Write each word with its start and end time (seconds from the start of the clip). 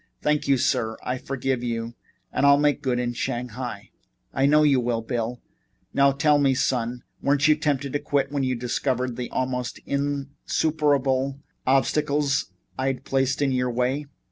"Thank 0.23 0.47
you, 0.47 0.57
sir. 0.57 0.97
I 1.03 1.19
forgive 1.19 1.61
you 1.63 1.93
and 2.33 2.43
I'll 2.43 2.57
make 2.57 2.81
good 2.81 2.97
in 2.97 3.13
Shanghai." 3.13 3.91
"I 4.33 4.47
know 4.47 4.63
you 4.63 4.79
will, 4.79 5.03
Bill. 5.03 5.43
Now, 5.93 6.11
tell 6.11 6.39
me, 6.39 6.55
son, 6.55 7.03
weren't 7.21 7.47
you 7.47 7.55
tempted 7.55 7.93
to 7.93 7.99
quit 7.99 8.31
when 8.31 8.41
you 8.41 8.55
discovered 8.55 9.15
the 9.15 9.29
almost 9.29 9.77
insuperable 9.85 11.37
obstacles 11.67 12.51
I'd 12.79 13.05
placed 13.05 13.43
in 13.43 13.51
your 13.51 13.69
way?" 13.69 14.07